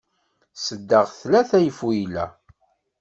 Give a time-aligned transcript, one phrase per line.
[0.55, 2.25] Sseddaɣ-d tlata ifuyla.